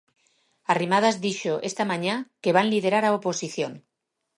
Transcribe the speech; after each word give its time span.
Arrimadas 0.73 1.15
dixo 1.25 1.53
esta 1.69 1.83
mañá 1.91 2.15
que 2.41 2.55
van 2.57 2.67
liderar 2.73 3.03
a 3.05 3.15
oposición. 3.19 3.71